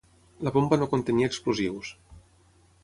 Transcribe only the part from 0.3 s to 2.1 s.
La bomba no contenia explosius.